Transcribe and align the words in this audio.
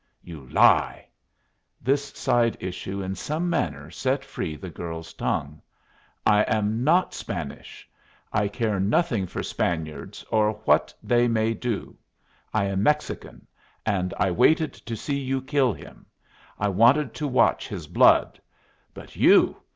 "You 0.23 0.47
lie!" 0.49 1.05
This 1.79 2.03
side 2.05 2.57
issue 2.59 3.03
in 3.03 3.13
some 3.13 3.47
manner 3.51 3.91
set 3.91 4.25
free 4.25 4.55
the 4.55 4.71
girl's 4.71 5.13
tongue, 5.13 5.61
"I 6.25 6.41
am 6.45 6.83
not 6.83 7.13
Spanish. 7.13 7.87
I 8.33 8.47
care 8.47 8.79
nothing 8.79 9.27
for 9.27 9.43
Spaniards 9.43 10.25
or 10.31 10.53
what 10.65 10.91
they 11.03 11.27
may 11.27 11.53
do. 11.53 11.95
I 12.51 12.65
am 12.65 12.81
Mexican, 12.81 13.45
and 13.85 14.11
I 14.17 14.31
waited 14.31 14.73
to 14.73 14.95
see 14.95 15.19
you 15.19 15.39
kill 15.39 15.71
him. 15.71 16.07
I 16.57 16.67
wanted 16.69 17.13
to 17.13 17.27
watch 17.27 17.67
his 17.67 17.85
blood. 17.85 18.41
But 18.95 19.15
you! 19.15 19.57